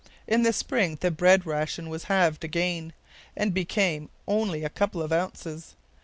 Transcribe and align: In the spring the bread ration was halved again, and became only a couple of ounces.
In 0.27 0.41
the 0.41 0.51
spring 0.51 0.97
the 0.99 1.11
bread 1.11 1.45
ration 1.45 1.87
was 1.87 2.05
halved 2.05 2.43
again, 2.43 2.93
and 3.37 3.53
became 3.53 4.09
only 4.27 4.63
a 4.63 4.67
couple 4.69 4.99
of 5.03 5.13
ounces. 5.13 5.75